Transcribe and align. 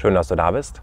Schön, 0.00 0.14
dass 0.14 0.28
du 0.28 0.34
da 0.34 0.50
bist. 0.50 0.80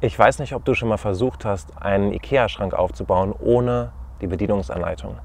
Ich 0.00 0.16
weiß 0.16 0.38
nicht, 0.38 0.54
ob 0.54 0.64
du 0.64 0.74
schon 0.74 0.88
mal 0.88 0.96
versucht 0.96 1.44
hast, 1.44 1.76
einen 1.82 2.12
IKEA-Schrank 2.12 2.72
aufzubauen 2.72 3.34
ohne 3.36 3.90
die 4.20 4.28
Bedienungsanleitung. 4.28 5.16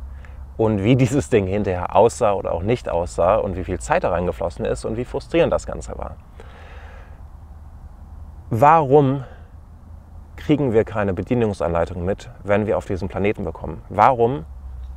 Und 0.57 0.83
wie 0.83 0.95
dieses 0.95 1.29
Ding 1.29 1.45
hinterher 1.45 1.95
aussah 1.95 2.33
oder 2.33 2.53
auch 2.53 2.63
nicht 2.63 2.89
aussah 2.89 3.35
und 3.35 3.55
wie 3.55 3.63
viel 3.63 3.79
Zeit 3.79 4.03
da 4.03 4.09
reingeflossen 4.09 4.65
ist 4.65 4.83
und 4.83 4.97
wie 4.97 5.05
frustrierend 5.05 5.53
das 5.53 5.67
Ganze 5.67 5.95
war. 5.95 6.15
Warum 8.49 9.25
kriegen 10.37 10.73
wir 10.73 10.83
keine 10.83 11.13
Bedienungsanleitung 11.13 12.03
mit, 12.03 12.31
wenn 12.43 12.65
wir 12.65 12.79
auf 12.79 12.85
diesem 12.85 13.09
Planeten 13.09 13.43
bekommen? 13.43 13.83
Warum 13.89 14.45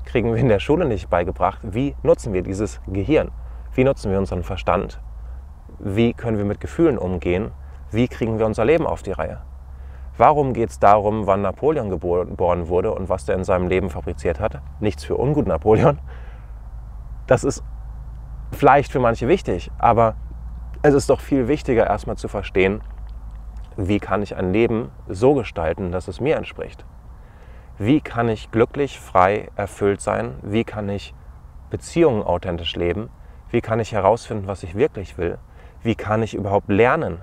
kriegen 0.06 0.32
wir 0.32 0.40
in 0.40 0.48
der 0.48 0.60
Schule 0.60 0.86
nicht 0.86 1.10
beigebracht, 1.10 1.60
wie 1.64 1.94
nutzen 2.02 2.32
wir 2.32 2.40
dieses 2.40 2.80
Gehirn? 2.86 3.30
Wie 3.74 3.84
nutzen 3.84 4.10
wir 4.10 4.18
unseren 4.18 4.42
Verstand? 4.42 4.98
Wie 5.78 6.14
können 6.14 6.38
wir 6.38 6.46
mit 6.46 6.60
Gefühlen 6.60 6.96
umgehen? 6.96 7.50
Wie 7.90 8.08
kriegen 8.08 8.38
wir 8.38 8.46
unser 8.46 8.64
Leben 8.64 8.86
auf 8.86 9.02
die 9.02 9.12
Reihe? 9.12 9.40
Warum 10.16 10.52
geht 10.52 10.70
es 10.70 10.78
darum, 10.78 11.26
wann 11.26 11.42
Napoleon 11.42 11.88
geboren 11.90 12.68
wurde 12.68 12.92
und 12.92 13.08
was 13.08 13.24
der 13.24 13.36
in 13.36 13.44
seinem 13.44 13.68
Leben 13.68 13.88
fabriziert 13.88 14.40
hat? 14.40 14.60
Nichts 14.80 15.04
für 15.04 15.16
ungut 15.16 15.46
Napoleon. 15.46 15.98
Das 17.26 17.44
ist 17.44 17.62
vielleicht 18.52 18.90
für 18.90 19.00
manche 19.00 19.28
wichtig, 19.28 19.70
aber 19.78 20.16
es 20.82 20.94
ist 20.94 21.08
doch 21.08 21.20
viel 21.20 21.48
wichtiger, 21.48 21.86
erstmal 21.86 22.16
zu 22.16 22.28
verstehen, 22.28 22.80
wie 23.76 24.00
kann 24.00 24.22
ich 24.22 24.36
ein 24.36 24.52
Leben 24.52 24.90
so 25.06 25.34
gestalten, 25.34 25.92
dass 25.92 26.08
es 26.08 26.20
mir 26.20 26.36
entspricht. 26.36 26.84
Wie 27.78 28.00
kann 28.00 28.28
ich 28.28 28.50
glücklich, 28.50 28.98
frei, 28.98 29.50
erfüllt 29.54 30.00
sein? 30.00 30.34
Wie 30.42 30.64
kann 30.64 30.88
ich 30.88 31.14
Beziehungen 31.70 32.24
authentisch 32.24 32.74
leben? 32.74 33.08
Wie 33.50 33.60
kann 33.60 33.78
ich 33.78 33.92
herausfinden, 33.92 34.48
was 34.48 34.64
ich 34.64 34.74
wirklich 34.74 35.16
will? 35.16 35.38
Wie 35.82 35.94
kann 35.94 36.24
ich 36.24 36.34
überhaupt 36.34 36.68
lernen? 36.68 37.20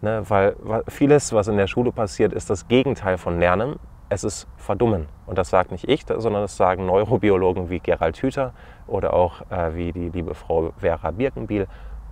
Ne, 0.00 0.22
weil 0.28 0.54
vieles, 0.86 1.32
was 1.32 1.48
in 1.48 1.56
der 1.56 1.66
Schule 1.66 1.90
passiert, 1.90 2.32
ist 2.32 2.50
das 2.50 2.68
Gegenteil 2.68 3.18
von 3.18 3.40
Lernen. 3.40 3.80
Es 4.08 4.22
ist 4.22 4.46
Verdummen. 4.56 5.08
Und 5.26 5.38
das 5.38 5.50
sagt 5.50 5.72
nicht 5.72 5.88
ich, 5.88 6.04
sondern 6.06 6.42
das 6.42 6.56
sagen 6.56 6.86
Neurobiologen 6.86 7.68
wie 7.68 7.80
Gerald 7.80 8.16
Hüther 8.18 8.52
oder 8.86 9.12
auch 9.12 9.42
äh, 9.50 9.74
wie 9.74 9.92
die 9.92 10.08
liebe 10.08 10.34
Frau 10.34 10.72
Vera 10.78 11.10
Birkenbiel 11.10 11.66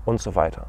und 0.04 0.20
so 0.20 0.34
weiter. 0.34 0.66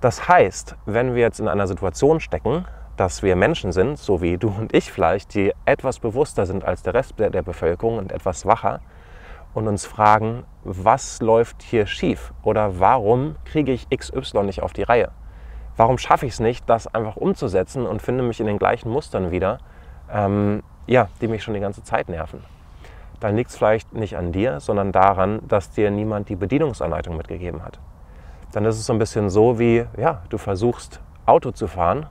Das 0.00 0.26
heißt, 0.26 0.76
wenn 0.86 1.14
wir 1.14 1.22
jetzt 1.22 1.40
in 1.40 1.48
einer 1.48 1.66
Situation 1.66 2.20
stecken, 2.20 2.64
dass 2.96 3.22
wir 3.22 3.36
Menschen 3.36 3.72
sind, 3.72 3.98
so 3.98 4.22
wie 4.22 4.38
du 4.38 4.48
und 4.48 4.74
ich 4.74 4.90
vielleicht, 4.90 5.34
die 5.34 5.52
etwas 5.66 5.98
bewusster 5.98 6.46
sind 6.46 6.64
als 6.64 6.82
der 6.82 6.94
Rest 6.94 7.18
der, 7.18 7.30
der 7.30 7.42
Bevölkerung 7.42 7.98
und 7.98 8.12
etwas 8.12 8.46
wacher 8.46 8.80
und 9.52 9.68
uns 9.68 9.84
fragen, 9.84 10.44
was 10.62 11.20
läuft 11.20 11.62
hier 11.62 11.86
schief 11.86 12.32
oder 12.42 12.80
warum 12.80 13.36
kriege 13.44 13.72
ich 13.72 13.88
XY 13.90 14.44
nicht 14.44 14.62
auf 14.62 14.72
die 14.72 14.84
Reihe? 14.84 15.10
Warum 15.76 15.98
schaffe 15.98 16.26
ich 16.26 16.34
es 16.34 16.40
nicht, 16.40 16.68
das 16.68 16.86
einfach 16.92 17.16
umzusetzen 17.16 17.86
und 17.86 18.02
finde 18.02 18.22
mich 18.22 18.40
in 18.40 18.46
den 18.46 18.58
gleichen 18.58 18.90
Mustern 18.90 19.30
wieder, 19.30 19.58
ähm, 20.12 20.62
ja, 20.86 21.08
die 21.20 21.28
mich 21.28 21.42
schon 21.42 21.54
die 21.54 21.60
ganze 21.60 21.82
Zeit 21.82 22.08
nerven. 22.08 22.44
Dann 23.20 23.36
liegt 23.36 23.50
es 23.50 23.56
vielleicht 23.56 23.92
nicht 23.94 24.16
an 24.16 24.32
dir, 24.32 24.60
sondern 24.60 24.92
daran, 24.92 25.40
dass 25.48 25.70
dir 25.70 25.90
niemand 25.90 26.28
die 26.28 26.36
Bedienungsanleitung 26.36 27.16
mitgegeben 27.16 27.64
hat. 27.64 27.78
Dann 28.52 28.64
ist 28.64 28.78
es 28.78 28.86
so 28.86 28.92
ein 28.92 28.98
bisschen 28.98 29.30
so 29.30 29.58
wie, 29.58 29.86
ja, 29.96 30.22
du 30.28 30.38
versuchst 30.38 31.00
Auto 31.26 31.50
zu 31.50 31.66
fahren 31.66 32.06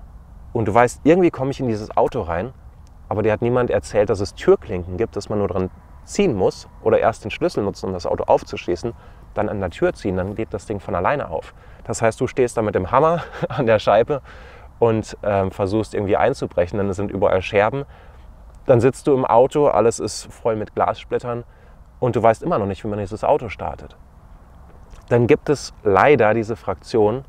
und 0.53 0.67
du 0.67 0.73
weißt, 0.73 1.01
irgendwie 1.03 1.29
komme 1.29 1.51
ich 1.51 1.59
in 1.59 1.67
dieses 1.67 1.95
Auto 1.95 2.21
rein, 2.21 2.51
aber 3.09 3.21
dir 3.21 3.31
hat 3.31 3.41
niemand 3.41 3.69
erzählt, 3.69 4.09
dass 4.09 4.19
es 4.19 4.33
Türklinken 4.33 4.97
gibt, 4.97 5.15
dass 5.15 5.29
man 5.29 5.39
nur 5.39 5.47
dran 5.47 5.69
ziehen 6.03 6.35
muss 6.35 6.67
oder 6.81 6.99
erst 6.99 7.23
den 7.23 7.31
Schlüssel 7.31 7.63
nutzen, 7.63 7.87
um 7.87 7.93
das 7.93 8.05
Auto 8.05 8.23
aufzuschließen, 8.25 8.93
dann 9.33 9.49
an 9.49 9.59
der 9.59 9.69
Tür 9.69 9.93
ziehen, 9.93 10.17
dann 10.17 10.35
geht 10.35 10.53
das 10.53 10.65
Ding 10.65 10.79
von 10.79 10.95
alleine 10.95 11.29
auf. 11.29 11.53
Das 11.83 12.01
heißt, 12.01 12.19
du 12.19 12.27
stehst 12.27 12.57
da 12.57 12.61
mit 12.61 12.75
dem 12.75 12.91
Hammer 12.91 13.23
an 13.49 13.65
der 13.65 13.79
Scheibe 13.79 14.21
und 14.79 15.17
ähm, 15.23 15.51
versuchst 15.51 15.93
irgendwie 15.93 16.17
einzubrechen, 16.17 16.77
dann 16.77 16.91
sind 16.93 17.11
überall 17.11 17.41
Scherben. 17.41 17.85
Dann 18.65 18.79
sitzt 18.79 19.07
du 19.07 19.13
im 19.13 19.25
Auto, 19.25 19.67
alles 19.67 19.99
ist 19.99 20.31
voll 20.31 20.55
mit 20.55 20.73
Glassplittern 20.73 21.43
und 21.99 22.15
du 22.15 22.23
weißt 22.23 22.43
immer 22.43 22.57
noch 22.57 22.65
nicht, 22.65 22.83
wie 22.83 22.87
man 22.87 22.99
dieses 22.99 23.23
Auto 23.23 23.49
startet. 23.49 23.95
Dann 25.09 25.27
gibt 25.27 25.49
es 25.49 25.73
leider 25.83 26.33
diese 26.33 26.55
Fraktion 26.55 27.25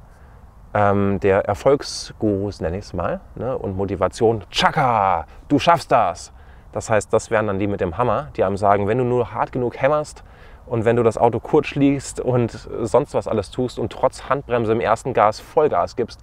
ähm, 0.75 1.21
der 1.21 1.45
Erfolgsgurus, 1.45 2.61
nenne 2.61 2.79
ich 2.79 2.85
es 2.85 2.93
mal, 2.93 3.21
ne, 3.35 3.57
und 3.57 3.77
Motivation. 3.77 4.45
Chaka, 4.51 5.27
du 5.49 5.59
schaffst 5.59 5.91
das. 5.93 6.33
Das 6.73 6.91
heißt, 6.91 7.13
das 7.13 7.31
wären 7.31 7.47
dann 7.47 7.61
die 7.61 7.69
mit 7.69 7.81
dem 7.81 7.97
Hammer, 7.97 8.29
die 8.37 8.43
einem 8.43 8.57
sagen, 8.57 8.89
wenn 8.89 8.99
du 8.99 9.05
nur 9.05 9.33
hart 9.33 9.53
genug 9.53 9.81
hämmerst, 9.81 10.25
und 10.67 10.85
wenn 10.85 10.97
du 10.97 11.03
das 11.03 11.19
Auto 11.19 11.41
kurz 11.41 11.67
schließt 11.67 12.21
und 12.21 12.51
sonst 12.83 13.15
was 13.15 13.29
alles 13.29 13.51
tust 13.51 13.79
und 13.79 13.93
trotz 13.93 14.29
Handbremse 14.29 14.73
im 14.73 14.81
ersten 14.81 15.13
Gas 15.13 15.41
Vollgas 15.41 15.97
gibst, 15.97 16.21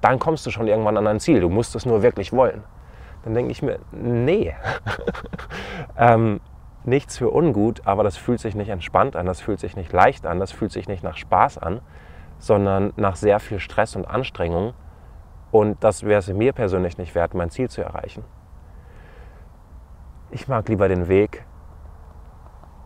dann 0.00 0.18
kommst 0.18 0.46
du 0.46 0.50
schon 0.50 0.68
irgendwann 0.68 0.96
an 0.96 1.04
dein 1.04 1.20
Ziel. 1.20 1.40
Du 1.40 1.48
musst 1.48 1.74
es 1.74 1.86
nur 1.86 2.02
wirklich 2.02 2.32
wollen. 2.32 2.62
Dann 3.24 3.34
denke 3.34 3.50
ich 3.50 3.62
mir, 3.62 3.78
nee. 3.90 4.54
ähm, 5.98 6.40
nichts 6.84 7.18
für 7.18 7.30
ungut, 7.30 7.82
aber 7.86 8.04
das 8.04 8.16
fühlt 8.16 8.40
sich 8.40 8.54
nicht 8.54 8.68
entspannt 8.68 9.16
an, 9.16 9.26
das 9.26 9.40
fühlt 9.40 9.60
sich 9.60 9.76
nicht 9.76 9.92
leicht 9.92 10.26
an, 10.26 10.38
das 10.38 10.52
fühlt 10.52 10.72
sich 10.72 10.86
nicht 10.88 11.02
nach 11.02 11.16
Spaß 11.16 11.58
an, 11.58 11.80
sondern 12.38 12.92
nach 12.96 13.16
sehr 13.16 13.40
viel 13.40 13.58
Stress 13.58 13.96
und 13.96 14.06
Anstrengung. 14.06 14.74
Und 15.50 15.82
das 15.82 16.04
wäre 16.04 16.18
es 16.18 16.28
mir 16.28 16.52
persönlich 16.52 16.98
nicht 16.98 17.14
wert, 17.14 17.34
mein 17.34 17.50
Ziel 17.50 17.70
zu 17.70 17.82
erreichen. 17.82 18.22
Ich 20.30 20.46
mag 20.46 20.68
lieber 20.68 20.88
den 20.88 21.08
Weg, 21.08 21.46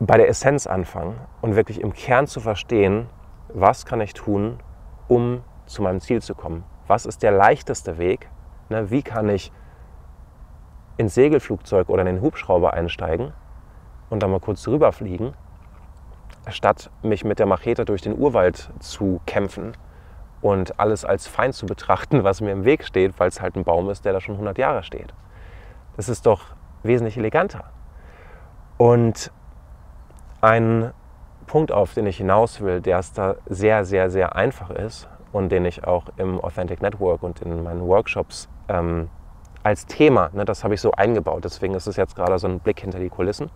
bei 0.06 0.16
der 0.16 0.28
Essenz 0.28 0.66
anfangen 0.66 1.16
und 1.42 1.54
wirklich 1.54 1.80
im 1.80 1.92
Kern 1.92 2.26
zu 2.26 2.40
verstehen, 2.40 3.08
was 3.54 3.86
kann 3.86 4.00
ich 4.00 4.14
tun, 4.14 4.58
um 5.06 5.44
zu 5.66 5.80
meinem 5.80 6.00
Ziel 6.00 6.20
zu 6.20 6.34
kommen. 6.34 6.64
Was 6.88 7.06
ist 7.06 7.22
der 7.22 7.30
leichteste 7.30 7.98
Weg? 7.98 8.28
Ne, 8.68 8.90
wie 8.90 9.02
kann 9.02 9.28
ich 9.28 9.52
ins 10.96 11.14
Segelflugzeug 11.14 11.88
oder 11.88 12.00
in 12.00 12.06
den 12.06 12.20
Hubschrauber 12.20 12.72
einsteigen 12.72 13.32
und 14.10 14.24
dann 14.24 14.32
mal 14.32 14.40
kurz 14.40 14.66
rüberfliegen, 14.66 15.34
statt 16.48 16.90
mich 17.02 17.24
mit 17.24 17.38
der 17.38 17.46
Machete 17.46 17.84
durch 17.84 18.02
den 18.02 18.19
Urwald 18.19 18.70
zu 18.80 19.20
kämpfen 19.24 19.76
und 20.40 20.80
alles 20.80 21.04
als 21.04 21.28
Feind 21.28 21.54
zu 21.54 21.64
betrachten, 21.66 22.24
was 22.24 22.40
mir 22.40 22.50
im 22.50 22.64
Weg 22.64 22.84
steht, 22.84 23.20
weil 23.20 23.28
es 23.28 23.40
halt 23.40 23.54
ein 23.54 23.62
Baum 23.62 23.88
ist, 23.88 24.04
der 24.04 24.12
da 24.12 24.20
schon 24.20 24.34
100 24.34 24.58
Jahre 24.58 24.82
steht. 24.82 25.14
Das 25.96 26.08
ist 26.08 26.26
doch 26.26 26.46
wesentlich 26.82 27.16
eleganter. 27.16 27.70
Und 28.78 29.30
ein 30.42 30.92
Punkt, 31.47 31.72
auf 31.72 31.94
den 31.94 32.06
ich 32.06 32.19
hinaus 32.19 32.60
will, 32.60 32.80
der 32.80 32.98
ist 32.98 33.16
da 33.16 33.36
sehr, 33.47 33.84
sehr, 33.84 34.10
sehr 34.10 34.36
einfach 34.36 34.70
ist 34.70 35.08
und 35.32 35.50
den 35.50 35.64
ich 35.64 35.84
auch 35.84 36.04
im 36.16 36.41
Authentic 36.41 36.82
Network 36.82 37.22
und 37.22 37.41
in 37.41 37.62
meinen 37.62 37.80
Workshops 37.86 38.48
ähm, 38.69 39.08
als 39.62 39.86
Thema, 39.86 40.31
ne, 40.32 40.44
das 40.44 40.64
habe 40.64 40.75
ich 40.75 40.81
so 40.81 40.92
eingebaut, 40.92 41.44
deswegen 41.44 41.75
ist 41.75 41.86
es 41.86 41.97
jetzt 41.97 42.16
gerade 42.16 42.38
so 42.38 42.48
ein 42.48 42.58
Blick 42.58 42.81
hinter 42.81 42.98
die 42.98 43.08
Kulissen, 43.08 43.50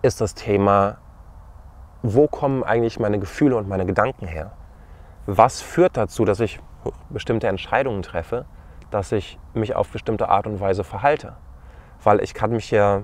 ist 0.00 0.20
das 0.20 0.34
Thema, 0.34 0.98
wo 2.02 2.26
kommen 2.28 2.62
eigentlich 2.64 2.98
meine 2.98 3.18
Gefühle 3.18 3.56
und 3.56 3.68
meine 3.68 3.86
Gedanken 3.86 4.26
her? 4.26 4.52
Was 5.26 5.60
führt 5.60 5.96
dazu, 5.96 6.24
dass 6.24 6.40
ich 6.40 6.60
bestimmte 7.10 7.46
Entscheidungen 7.46 8.02
treffe, 8.02 8.44
dass 8.90 9.12
ich 9.12 9.38
mich 9.54 9.76
auf 9.76 9.88
bestimmte 9.88 10.28
Art 10.28 10.46
und 10.46 10.60
Weise 10.60 10.82
verhalte? 10.82 11.36
Weil 12.02 12.20
ich 12.20 12.34
kann 12.34 12.50
mich 12.50 12.72
ja 12.72 13.02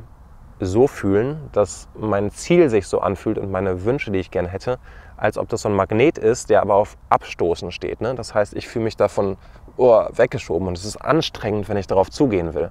so 0.60 0.86
fühlen, 0.86 1.48
dass 1.52 1.88
mein 1.94 2.30
Ziel 2.30 2.68
sich 2.68 2.86
so 2.86 3.00
anfühlt 3.00 3.38
und 3.38 3.50
meine 3.50 3.84
Wünsche, 3.84 4.10
die 4.10 4.18
ich 4.18 4.30
gerne 4.30 4.48
hätte, 4.48 4.78
als 5.16 5.38
ob 5.38 5.48
das 5.48 5.62
so 5.62 5.68
ein 5.68 5.74
Magnet 5.74 6.18
ist, 6.18 6.50
der 6.50 6.62
aber 6.62 6.74
auf 6.74 6.96
Abstoßen 7.10 7.72
steht. 7.72 8.00
Ne? 8.00 8.14
Das 8.14 8.34
heißt, 8.34 8.54
ich 8.54 8.68
fühle 8.68 8.84
mich 8.84 8.96
davon 8.96 9.36
oh, 9.76 10.04
weggeschoben 10.12 10.68
und 10.68 10.78
es 10.78 10.84
ist 10.84 10.96
anstrengend, 10.96 11.68
wenn 11.68 11.76
ich 11.76 11.86
darauf 11.86 12.10
zugehen 12.10 12.54
will. 12.54 12.70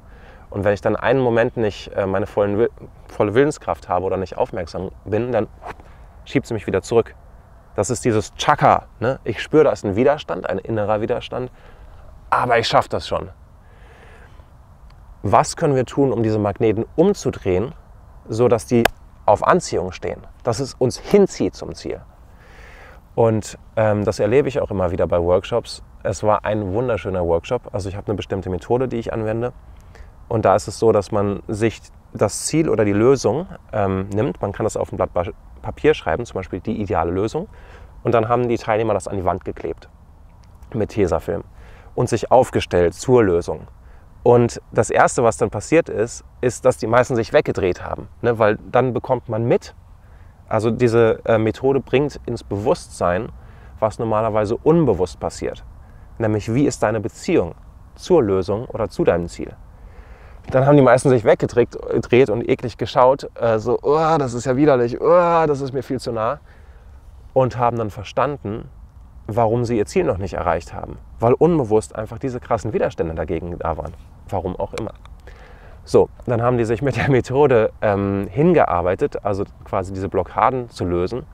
Und 0.50 0.64
wenn 0.64 0.74
ich 0.74 0.82
dann 0.82 0.96
einen 0.96 1.20
Moment 1.20 1.58
nicht 1.58 1.92
äh, 1.94 2.06
meine 2.06 2.26
vollen, 2.26 2.68
volle 3.08 3.34
Willenskraft 3.34 3.90
habe 3.90 4.06
oder 4.06 4.18
nicht 4.18 4.38
aufmerksam 4.38 4.92
bin, 5.04 5.32
dann 5.32 5.48
schiebt 6.26 6.48
sie 6.48 6.54
mich 6.54 6.68
wieder 6.68 6.82
zurück. 6.82 7.16
Das 7.76 7.90
ist 7.90 8.06
dieses 8.06 8.34
Chaka. 8.36 8.86
Ne? 9.00 9.20
Ich 9.24 9.42
spüre, 9.42 9.66
da 9.66 9.72
ist 9.72 9.86
ein 9.86 9.96
Widerstand, 9.96 10.50
ein 10.50 10.58
innerer 10.58 11.02
Widerstand, 11.02 11.52
aber 12.30 12.58
ich 12.60 12.68
schaffe 12.68 12.90
das 12.90 13.08
schon 13.08 13.30
was 15.24 15.56
können 15.56 15.76
wir 15.76 15.86
tun, 15.86 16.12
um 16.12 16.24
diese 16.24 16.40
Magneten 16.40 16.86
umzudrehen, 16.96 17.74
sodass 18.30 18.66
die 18.66 18.84
auf 19.26 19.46
Anziehung 19.46 19.92
stehen, 19.92 20.22
dass 20.44 20.60
es 20.60 20.74
uns 20.76 20.98
hinzieht 20.98 21.56
zum 21.56 21.76
Ziel. 21.76 22.02
Und 23.16 23.58
ähm, 23.76 24.06
das 24.06 24.20
erlebe 24.20 24.48
ich 24.48 24.60
auch 24.62 24.70
immer 24.70 24.92
wieder 24.92 25.08
bei 25.08 25.20
Workshops. 25.20 25.82
Es 26.04 26.24
war 26.24 26.46
ein 26.46 26.74
wunderschöner 26.74 27.26
Workshop. 27.26 27.74
Also 27.74 27.90
ich 27.90 27.96
habe 27.96 28.08
eine 28.08 28.16
bestimmte 28.16 28.50
Methode, 28.50 28.88
die 28.88 28.98
ich 28.98 29.12
anwende. 29.12 29.54
Und 30.28 30.46
da 30.46 30.56
ist 30.56 30.68
es 30.68 30.78
so, 30.78 30.92
dass 30.92 31.12
man 31.12 31.42
sich 31.48 31.82
das 32.14 32.46
Ziel 32.46 32.70
oder 32.70 32.86
die 32.86 32.94
Lösung 32.94 33.48
ähm, 33.74 34.08
nimmt. 34.10 34.42
Man 34.42 34.52
kann 34.52 34.66
das 34.66 34.78
auf 34.78 34.92
ein 34.92 34.98
Blatt 34.98 35.10
Papier 35.62 35.94
schreiben, 35.94 36.26
zum 36.26 36.36
Beispiel 36.36 36.60
die 36.60 36.80
ideale 36.80 37.12
Lösung. 37.12 37.48
Und 38.04 38.14
dann 38.14 38.30
haben 38.30 38.48
die 38.48 38.58
Teilnehmer 38.58 38.94
das 38.94 39.08
an 39.08 39.18
die 39.18 39.26
Wand 39.26 39.44
geklebt 39.44 39.90
mit 40.74 40.90
Tesafilm 40.90 41.44
und 41.96 42.10
sich 42.10 42.32
aufgestellt 42.32 42.94
zur 42.94 43.24
Lösung. 43.24 43.68
Und 44.28 44.62
das 44.74 44.90
Erste, 44.90 45.24
was 45.24 45.38
dann 45.38 45.50
passiert 45.50 45.88
ist, 45.88 46.26
ist, 46.42 46.66
dass 46.66 46.76
die 46.76 46.86
meisten 46.86 47.16
sich 47.16 47.32
weggedreht 47.32 47.82
haben, 47.82 48.10
ne? 48.22 48.38
weil 48.38 48.58
dann 48.74 48.94
bekommt 48.94 49.30
man 49.30 49.46
mit. 49.46 49.74
Also 50.50 50.70
diese 50.70 51.22
äh, 51.24 51.38
Methode 51.38 51.80
bringt 51.80 52.20
ins 52.26 52.44
Bewusstsein, 52.44 53.30
was 53.80 54.00
normalerweise 54.00 54.58
unbewusst 54.58 55.22
passiert. 55.22 55.64
nämlich 56.18 56.54
wie 56.54 56.66
ist 56.66 56.84
deine 56.84 57.00
Beziehung 57.00 57.56
zur 57.96 58.22
Lösung 58.22 58.66
oder 58.66 58.90
zu 58.90 59.06
deinem 59.06 59.30
Ziel. 59.30 59.54
Dann 60.52 60.66
haben 60.66 60.76
die 60.76 60.84
meisten 60.84 61.08
sich 61.08 61.24
weggedreht 61.24 62.30
und 62.30 62.50
eklig 62.50 62.78
geschaut, 62.78 63.30
äh, 63.36 63.60
so, 63.60 63.80
oh, 63.82 64.18
das 64.20 64.34
ist 64.34 64.44
ja 64.44 64.58
widerlich, 64.58 65.00
oh, 65.00 65.46
das 65.48 65.62
ist 65.62 65.72
mir 65.72 65.84
viel 65.84 66.02
zu 66.02 66.12
nah. 66.12 66.42
Und 67.32 67.58
haben 67.58 67.78
dann 67.78 67.92
verstanden, 67.92 68.68
warum 69.28 69.66
sie 69.66 69.78
ihr 69.78 69.86
Ziel 69.86 70.06
noch 70.06 70.18
nicht 70.18 70.34
erreicht 70.34 70.74
haben. 70.74 70.98
Weil 71.20 71.34
unbewusst 71.34 71.96
einfach 71.96 72.18
diese 72.18 72.40
krassen 72.40 72.74
Widerstände 72.74 73.14
dagegen 73.14 73.58
da 73.60 73.78
waren. 73.78 73.94
Warum 74.30 74.56
auch 74.56 74.74
immer. 74.74 74.92
So, 75.84 76.10
dann 76.26 76.42
haben 76.42 76.58
die 76.58 76.66
sich 76.66 76.82
mit 76.82 76.98
der 76.98 77.10
Methode 77.10 77.72
ähm, 77.82 78.28
hingearbeitet, 78.30 79.24
also 79.24 79.46
quasi 79.64 79.94
diese 79.94 80.10
Blockaden 80.10 80.70
zu 80.70 80.84
lösen, 80.84 81.26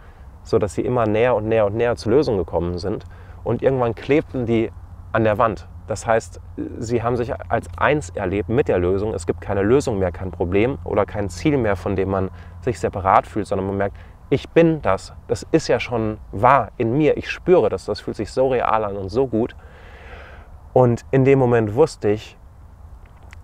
sodass 0.44 0.76
sie 0.76 0.82
immer 0.82 1.08
näher 1.08 1.36
und 1.36 1.48
näher 1.48 1.66
und 1.66 1.76
näher 1.76 1.96
zur 1.96 2.12
Lösung 2.12 2.38
gekommen 2.38 2.78
sind. 2.78 3.06
Und 3.44 3.64
irgendwann 3.64 3.96
klebten 3.96 4.46
die 4.46 4.72
an 5.12 5.24
der 5.24 5.38
Wand. 5.38 5.68
Das 5.88 6.08
heißt, 6.08 6.40
sie 6.80 7.04
haben 7.04 7.18
sich 7.18 7.34
als 7.50 7.68
eins 7.78 8.10
erlebt 8.12 8.48
mit 8.48 8.68
der 8.68 8.78
Lösung. 8.78 9.14
Es 9.14 9.26
gibt 9.28 9.42
keine 9.42 9.64
Lösung 9.64 10.00
mehr, 10.00 10.12
kein 10.12 10.32
Problem 10.32 10.78
oder 10.86 11.06
kein 11.06 11.30
Ziel 11.30 11.58
mehr, 11.58 11.76
von 11.76 11.96
dem 11.96 12.10
man 12.10 12.30
sich 12.62 12.80
separat 12.80 13.28
fühlt, 13.28 13.48
sondern 13.48 13.68
man 13.68 13.78
merkt, 13.78 13.98
ich 14.34 14.50
bin 14.50 14.82
das. 14.82 15.14
Das 15.28 15.46
ist 15.52 15.68
ja 15.68 15.80
schon 15.80 16.18
wahr 16.32 16.72
in 16.78 16.98
mir. 16.98 17.18
Ich 17.18 17.30
spüre 17.30 17.70
das. 17.70 17.86
Das 17.86 18.00
fühlt 18.00 18.18
sich 18.18 18.32
so 18.32 18.48
real 18.48 18.84
an 18.84 18.98
und 18.98 19.10
so 19.10 19.28
gut. 19.28 19.56
Und 20.74 21.06
in 21.12 21.24
dem 21.24 21.38
Moment 21.38 21.76
wusste 21.76 22.10
ich, 22.10 22.36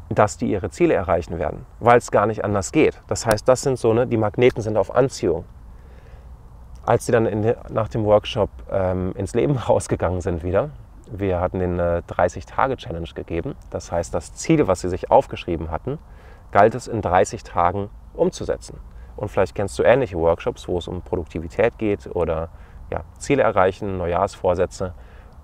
dass 0.09 0.37
die 0.37 0.49
ihre 0.49 0.71
Ziele 0.71 0.95
erreichen 0.95 1.37
werden, 1.37 1.67
weil 1.79 1.99
es 1.99 2.09
gar 2.09 2.25
nicht 2.25 2.43
anders 2.43 2.71
geht. 2.71 2.99
Das 3.05 3.27
heißt, 3.27 3.47
das 3.47 3.61
sind 3.61 3.77
so, 3.77 3.93
ne, 3.93 4.07
die 4.07 4.17
Magneten 4.17 4.63
sind 4.63 4.77
auf 4.77 4.95
Anziehung. 4.95 5.45
Als 6.83 7.05
sie 7.05 7.11
dann 7.11 7.27
in, 7.27 7.53
nach 7.69 7.89
dem 7.89 8.03
Workshop 8.05 8.49
ähm, 8.71 9.13
ins 9.15 9.35
Leben 9.35 9.57
rausgegangen 9.69 10.21
sind 10.21 10.41
wieder, 10.41 10.71
wir 11.11 11.39
hatten 11.39 11.59
den 11.59 11.77
äh, 11.77 12.01
30-Tage-Challenge 12.09 13.09
gegeben. 13.13 13.55
Das 13.69 13.91
heißt, 13.91 14.11
das 14.11 14.33
Ziel, 14.33 14.67
was 14.67 14.81
sie 14.81 14.89
sich 14.89 15.11
aufgeschrieben 15.11 15.69
hatten, 15.69 15.99
galt 16.51 16.73
es 16.73 16.87
in 16.87 17.03
30 17.03 17.43
Tagen 17.43 17.91
umzusetzen. 18.15 18.79
Und 19.19 19.27
vielleicht 19.27 19.53
kennst 19.53 19.77
du 19.77 19.83
ähnliche 19.83 20.17
Workshops, 20.17 20.69
wo 20.69 20.77
es 20.77 20.87
um 20.87 21.01
Produktivität 21.01 21.77
geht 21.77 22.07
oder 22.15 22.47
ja, 22.89 23.03
Ziele 23.17 23.43
erreichen, 23.43 23.97
Neujahrsvorsätze. 23.97 24.93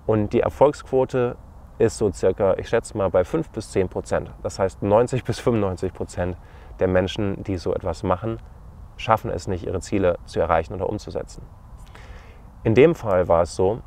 Und 0.06 0.32
die 0.32 0.40
Erfolgsquote 0.40 1.36
ist 1.78 1.98
so 1.98 2.10
circa, 2.10 2.54
ich 2.56 2.70
schätze 2.70 2.96
mal, 2.96 3.10
bei 3.10 3.22
5 3.22 3.50
bis 3.50 3.72
10 3.72 3.90
Prozent. 3.90 4.30
Das 4.42 4.58
heißt, 4.58 4.82
90 4.82 5.24
bis 5.24 5.40
95 5.40 5.92
Prozent 5.92 6.38
der 6.80 6.88
Menschen, 6.88 7.42
die 7.44 7.58
so 7.58 7.74
etwas 7.74 8.02
machen, 8.02 8.38
schaffen 8.96 9.30
es 9.30 9.46
nicht, 9.46 9.66
ihre 9.66 9.80
Ziele 9.80 10.18
zu 10.24 10.40
erreichen 10.40 10.72
oder 10.72 10.88
umzusetzen. 10.88 11.42
In 12.64 12.74
dem 12.74 12.94
Fall 12.94 13.28
war 13.28 13.42
es 13.42 13.54
so, 13.54 13.82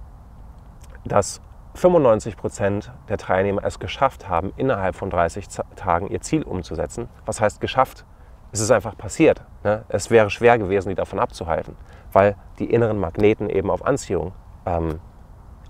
dass 1.04 1.42
95 1.74 2.38
Prozent 2.38 2.92
der 3.08 3.18
Teilnehmer 3.18 3.64
es 3.64 3.80
geschafft 3.80 4.30
haben, 4.30 4.54
innerhalb 4.56 4.96
von 4.96 5.10
30 5.10 5.48
Tagen 5.76 6.10
ihr 6.10 6.22
Ziel 6.22 6.44
umzusetzen. 6.44 7.10
Was 7.26 7.42
heißt 7.42 7.60
geschafft? 7.60 8.06
Es 8.52 8.60
ist 8.60 8.70
einfach 8.70 8.96
passiert. 8.96 9.44
Ne? 9.64 9.84
Es 9.90 10.10
wäre 10.10 10.30
schwer 10.30 10.58
gewesen, 10.58 10.90
die 10.90 10.96
davon 10.96 11.20
abzuhalten, 11.20 11.76
weil 12.12 12.36
die 12.60 12.72
inneren 12.72 12.98
Magneten 12.98 13.50
eben 13.50 13.70
auf 13.70 13.86
Anziehung 13.86 14.34
ähm, 14.66 15.00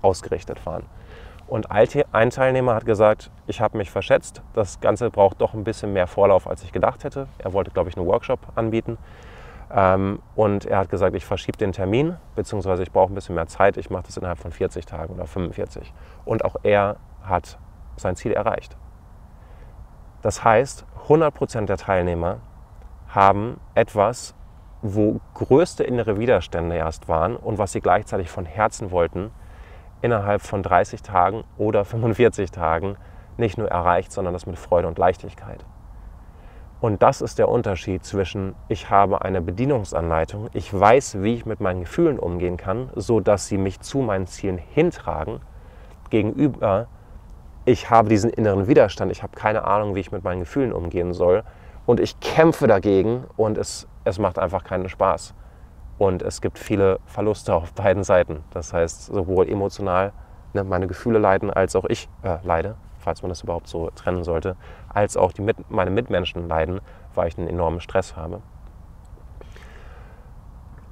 ausgerichtet 0.02 0.64
waren. 0.66 0.84
Und 1.46 1.72
ein 1.72 2.30
Teilnehmer 2.30 2.76
hat 2.76 2.86
gesagt, 2.86 3.32
ich 3.48 3.60
habe 3.60 3.76
mich 3.76 3.90
verschätzt, 3.90 4.40
das 4.52 4.80
Ganze 4.80 5.10
braucht 5.10 5.40
doch 5.40 5.52
ein 5.52 5.64
bisschen 5.64 5.92
mehr 5.92 6.06
Vorlauf, 6.06 6.46
als 6.46 6.62
ich 6.62 6.70
gedacht 6.70 7.02
hätte. 7.02 7.26
Er 7.38 7.52
wollte, 7.52 7.72
glaube 7.72 7.88
ich, 7.90 7.96
einen 7.96 8.06
Workshop 8.06 8.38
anbieten. 8.54 8.98
Ähm, 9.72 10.20
und 10.36 10.64
er 10.64 10.78
hat 10.78 10.90
gesagt, 10.90 11.16
ich 11.16 11.26
verschiebe 11.26 11.58
den 11.58 11.72
Termin, 11.72 12.16
beziehungsweise 12.36 12.84
ich 12.84 12.92
brauche 12.92 13.12
ein 13.12 13.16
bisschen 13.16 13.34
mehr 13.34 13.48
Zeit, 13.48 13.76
ich 13.78 13.90
mache 13.90 14.04
das 14.04 14.16
innerhalb 14.16 14.38
von 14.38 14.52
40 14.52 14.86
Tagen 14.86 15.14
oder 15.14 15.26
45. 15.26 15.92
Und 16.24 16.44
auch 16.44 16.54
er 16.62 16.96
hat 17.22 17.58
sein 17.96 18.14
Ziel 18.14 18.32
erreicht. 18.32 18.76
Das 20.22 20.44
heißt, 20.44 20.86
100% 21.08 21.66
der 21.66 21.78
Teilnehmer 21.78 22.38
haben 23.14 23.60
etwas, 23.74 24.34
wo 24.82 25.20
größte 25.34 25.84
innere 25.84 26.18
Widerstände 26.18 26.76
erst 26.76 27.08
waren 27.08 27.36
und 27.36 27.58
was 27.58 27.72
sie 27.72 27.80
gleichzeitig 27.80 28.30
von 28.30 28.46
Herzen 28.46 28.90
wollten, 28.90 29.30
innerhalb 30.00 30.40
von 30.42 30.62
30 30.62 31.02
Tagen 31.02 31.44
oder 31.58 31.84
45 31.84 32.50
Tagen 32.50 32.96
nicht 33.36 33.58
nur 33.58 33.68
erreicht, 33.68 34.12
sondern 34.12 34.32
das 34.32 34.46
mit 34.46 34.58
Freude 34.58 34.88
und 34.88 34.98
Leichtigkeit. 34.98 35.64
Und 36.80 37.02
das 37.02 37.20
ist 37.20 37.38
der 37.38 37.50
Unterschied 37.50 38.04
zwischen, 38.04 38.54
ich 38.68 38.88
habe 38.88 39.22
eine 39.22 39.42
Bedienungsanleitung, 39.42 40.48
ich 40.54 40.72
weiß, 40.72 41.22
wie 41.22 41.34
ich 41.34 41.44
mit 41.44 41.60
meinen 41.60 41.80
Gefühlen 41.80 42.18
umgehen 42.18 42.56
kann, 42.56 42.88
so 42.94 43.20
dass 43.20 43.48
sie 43.48 43.58
mich 43.58 43.80
zu 43.80 43.98
meinen 43.98 44.26
Zielen 44.26 44.56
hintragen, 44.56 45.40
gegenüber, 46.08 46.86
ich 47.66 47.90
habe 47.90 48.08
diesen 48.08 48.30
inneren 48.30 48.66
Widerstand, 48.66 49.12
ich 49.12 49.22
habe 49.22 49.36
keine 49.36 49.64
Ahnung, 49.64 49.94
wie 49.94 50.00
ich 50.00 50.10
mit 50.10 50.24
meinen 50.24 50.40
Gefühlen 50.40 50.72
umgehen 50.72 51.12
soll 51.12 51.44
und 51.90 52.00
ich 52.00 52.20
kämpfe 52.20 52.66
dagegen 52.66 53.24
und 53.36 53.58
es, 53.58 53.88
es 54.04 54.18
macht 54.18 54.38
einfach 54.38 54.64
keinen 54.64 54.88
Spaß. 54.88 55.34
Und 55.98 56.22
es 56.22 56.40
gibt 56.40 56.58
viele 56.58 57.00
Verluste 57.04 57.54
auf 57.54 57.74
beiden 57.74 58.04
Seiten. 58.04 58.44
Das 58.52 58.72
heißt, 58.72 59.06
sowohl 59.06 59.48
emotional, 59.48 60.12
ne, 60.54 60.64
meine 60.64 60.86
Gefühle 60.86 61.18
leiden, 61.18 61.50
als 61.50 61.76
auch 61.76 61.84
ich 61.84 62.08
äh, 62.22 62.38
leide 62.42 62.76
falls 63.00 63.22
man 63.22 63.30
das 63.30 63.42
überhaupt 63.42 63.66
so 63.66 63.90
trennen 63.90 64.22
sollte, 64.24 64.56
als 64.88 65.16
auch 65.16 65.32
die 65.32 65.42
mit, 65.42 65.70
meine 65.70 65.90
Mitmenschen 65.90 66.48
leiden, 66.48 66.80
weil 67.14 67.28
ich 67.28 67.38
einen 67.38 67.48
enormen 67.48 67.80
Stress 67.80 68.14
habe. 68.14 68.40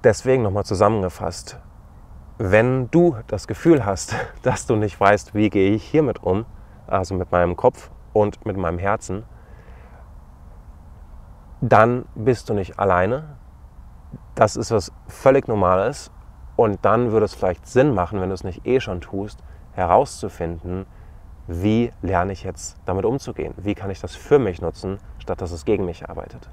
Deswegen 0.02 0.42
nochmal 0.42 0.64
zusammengefasst, 0.64 1.58
wenn 2.38 2.90
du 2.90 3.16
das 3.26 3.46
Gefühl 3.46 3.84
hast, 3.84 4.14
dass 4.42 4.66
du 4.66 4.76
nicht 4.76 4.98
weißt, 4.98 5.34
wie 5.34 5.50
gehe 5.50 5.70
ich 5.70 5.84
hiermit 5.84 6.22
um, 6.22 6.46
also 6.86 7.14
mit 7.14 7.30
meinem 7.30 7.56
Kopf 7.56 7.90
und 8.12 8.44
mit 8.46 8.56
meinem 8.56 8.78
Herzen, 8.78 9.24
dann 11.60 12.04
bist 12.14 12.48
du 12.48 12.54
nicht 12.54 12.78
alleine. 12.78 13.36
Das 14.34 14.56
ist 14.56 14.70
was 14.70 14.92
völlig 15.06 15.48
Normales. 15.48 16.10
Und 16.56 16.84
dann 16.84 17.12
würde 17.12 17.26
es 17.26 17.34
vielleicht 17.34 17.66
Sinn 17.66 17.94
machen, 17.94 18.20
wenn 18.20 18.30
du 18.30 18.34
es 18.34 18.44
nicht 18.44 18.66
eh 18.66 18.80
schon 18.80 19.00
tust, 19.00 19.44
herauszufinden, 19.72 20.86
wie 21.46 21.92
lerne 22.02 22.32
ich 22.32 22.42
jetzt 22.42 22.76
damit 22.84 23.04
umzugehen? 23.04 23.54
Wie 23.56 23.74
kann 23.74 23.90
ich 23.90 24.00
das 24.00 24.14
für 24.14 24.38
mich 24.38 24.60
nutzen, 24.60 24.98
statt 25.18 25.40
dass 25.40 25.52
es 25.52 25.64
gegen 25.64 25.84
mich 25.84 26.08
arbeitet? 26.08 26.48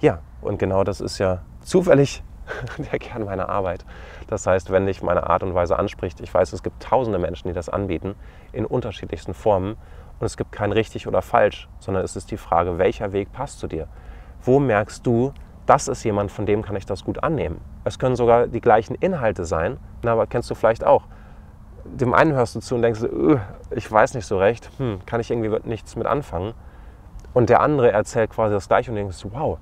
Ja, 0.00 0.20
und 0.40 0.58
genau 0.58 0.82
das 0.82 1.00
ist 1.00 1.18
ja 1.18 1.42
zufällig 1.60 2.22
der 2.78 2.98
Kern 2.98 3.24
meiner 3.24 3.48
Arbeit. 3.48 3.84
Das 4.28 4.46
heißt, 4.46 4.70
wenn 4.70 4.86
dich 4.86 5.02
meine 5.02 5.28
Art 5.28 5.42
und 5.42 5.54
Weise 5.54 5.78
anspricht, 5.78 6.20
ich 6.20 6.32
weiß, 6.32 6.52
es 6.52 6.62
gibt 6.62 6.82
tausende 6.82 7.18
Menschen, 7.18 7.48
die 7.48 7.54
das 7.54 7.68
anbieten, 7.68 8.14
in 8.52 8.64
unterschiedlichsten 8.64 9.34
Formen. 9.34 9.76
Und 10.18 10.26
es 10.26 10.36
gibt 10.36 10.52
kein 10.52 10.72
richtig 10.72 11.06
oder 11.06 11.22
falsch, 11.22 11.68
sondern 11.78 12.04
es 12.04 12.16
ist 12.16 12.30
die 12.30 12.36
Frage, 12.36 12.78
welcher 12.78 13.12
Weg 13.12 13.32
passt 13.32 13.58
zu 13.58 13.66
dir? 13.66 13.88
Wo 14.42 14.58
merkst 14.58 15.06
du, 15.06 15.32
das 15.66 15.88
ist 15.88 16.04
jemand, 16.04 16.30
von 16.30 16.46
dem 16.46 16.62
kann 16.62 16.76
ich 16.76 16.86
das 16.86 17.04
gut 17.04 17.22
annehmen? 17.22 17.60
Es 17.84 17.98
können 17.98 18.16
sogar 18.16 18.46
die 18.46 18.60
gleichen 18.60 18.94
Inhalte 18.94 19.44
sein, 19.44 19.78
aber 20.04 20.26
kennst 20.26 20.50
du 20.50 20.54
vielleicht 20.54 20.84
auch 20.84 21.04
dem 21.84 22.14
einen 22.14 22.32
hörst 22.32 22.54
du 22.54 22.60
zu 22.60 22.74
und 22.74 22.82
denkst, 22.82 23.00
ich 23.70 23.90
weiß 23.90 24.14
nicht 24.14 24.26
so 24.26 24.38
recht, 24.38 24.70
hm, 24.78 25.00
kann 25.06 25.20
ich 25.20 25.30
irgendwie 25.30 25.56
nichts 25.64 25.96
mit 25.96 26.06
anfangen. 26.06 26.54
Und 27.32 27.48
der 27.48 27.60
andere 27.60 27.92
erzählt 27.92 28.30
quasi 28.30 28.54
das 28.54 28.68
gleiche 28.68 28.90
und 28.90 28.96
denkst, 28.96 29.24
wow, 29.30 29.58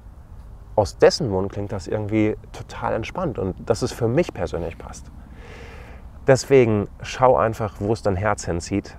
aus 0.74 0.96
dessen 0.96 1.28
Mund 1.28 1.52
klingt 1.52 1.72
das 1.72 1.86
irgendwie 1.86 2.36
total 2.52 2.94
entspannt 2.94 3.38
und 3.38 3.68
dass 3.68 3.82
es 3.82 3.92
für 3.92 4.08
mich 4.08 4.32
persönlich 4.32 4.78
passt. 4.78 5.10
Deswegen 6.26 6.88
schau 7.02 7.36
einfach, 7.36 7.76
wo 7.80 7.92
es 7.92 8.02
dein 8.02 8.16
Herz 8.16 8.44
hinzieht. 8.44 8.96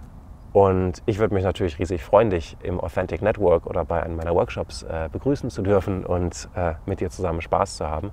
Und 0.52 1.04
ich 1.06 1.20
würde 1.20 1.34
mich 1.36 1.44
natürlich 1.44 1.78
riesig 1.78 2.04
freuen, 2.04 2.32
dich 2.32 2.58
im 2.64 2.80
Authentic 2.80 3.22
Network 3.22 3.68
oder 3.68 3.86
bei 3.86 4.02
einem 4.02 4.16
meiner 4.16 4.34
Workshops 4.34 4.84
äh, 4.84 5.08
begrüßen 5.12 5.50
zu 5.50 5.62
dürfen 5.62 6.06
und 6.06 6.50
äh, 6.56 6.74
mit 6.86 7.02
dir 7.02 7.10
zusammen 7.10 7.42
Spaß 7.42 7.78
zu 7.78 7.88
haben. 7.88 8.12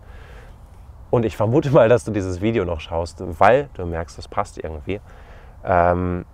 Und 1.11 1.25
ich 1.25 1.37
vermute 1.37 1.71
mal, 1.71 1.89
dass 1.89 2.05
du 2.05 2.13
dieses 2.13 2.43
Video 2.43 2.65
noch 2.65 2.81
schaust, 2.81 3.23
weil 3.41 3.71
du 3.75 3.87
merkst, 3.87 4.19
das 4.19 4.29
passt 4.29 4.59
irgendwie. 4.59 5.01
Ähm, 5.65 6.27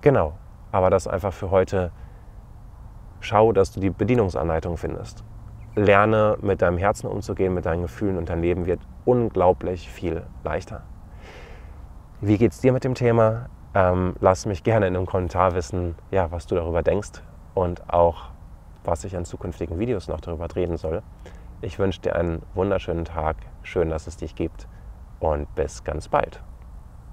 genau, 0.00 0.34
aber 0.70 0.90
das 0.90 1.06
einfach 1.06 1.32
für 1.32 1.50
heute. 1.50 1.90
Schau, 3.20 3.52
dass 3.52 3.70
du 3.70 3.78
die 3.78 3.90
Bedienungsanleitung 3.90 4.76
findest. 4.76 5.22
Lerne 5.76 6.38
mit 6.40 6.60
deinem 6.60 6.78
Herzen 6.78 7.06
umzugehen, 7.06 7.54
mit 7.54 7.66
deinen 7.66 7.82
Gefühlen 7.82 8.16
und 8.16 8.28
dein 8.28 8.40
Leben 8.40 8.66
wird 8.66 8.80
unglaublich 9.04 9.88
viel 9.88 10.22
leichter. 10.42 10.82
Wie 12.20 12.36
geht 12.36 12.52
es 12.52 12.60
dir 12.60 12.72
mit 12.72 12.84
dem 12.84 12.94
Thema? 12.94 13.48
Ähm, 13.74 14.14
lass 14.20 14.46
mich 14.46 14.64
gerne 14.64 14.86
in 14.86 14.96
einem 14.96 15.06
Kommentar 15.06 15.54
wissen, 15.54 15.94
ja, 16.10 16.30
was 16.30 16.46
du 16.46 16.54
darüber 16.54 16.82
denkst 16.82 17.22
und 17.54 17.92
auch, 17.92 18.24
was 18.84 19.04
ich 19.04 19.14
in 19.14 19.24
zukünftigen 19.24 19.78
Videos 19.78 20.08
noch 20.08 20.20
darüber 20.20 20.46
reden 20.54 20.76
soll. 20.76 21.02
Ich 21.62 21.78
wünsche 21.78 22.00
dir 22.00 22.16
einen 22.16 22.42
wunderschönen 22.54 23.04
Tag. 23.04 23.36
Schön, 23.62 23.88
dass 23.88 24.06
es 24.06 24.16
dich 24.16 24.34
gibt. 24.34 24.66
Und 25.20 25.54
bis 25.54 25.84
ganz 25.84 26.08
bald. 26.08 26.42